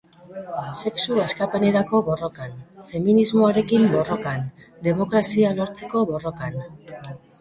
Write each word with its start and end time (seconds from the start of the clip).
Sexu 0.77 1.11
askapenerako 1.25 1.99
borrokan, 2.07 2.55
feminismoarekin 2.93 3.87
borrokan, 3.93 4.49
demokrazia 4.89 5.53
lortzeko 5.61 6.03
borrokan. 6.15 6.59